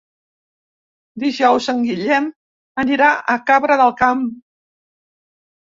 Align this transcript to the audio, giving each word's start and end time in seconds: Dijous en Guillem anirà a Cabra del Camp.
Dijous 1.23 1.67
en 1.75 1.83
Guillem 1.89 2.29
anirà 2.85 3.13
a 3.35 3.39
Cabra 3.51 3.79
del 3.83 3.97
Camp. 4.01 4.25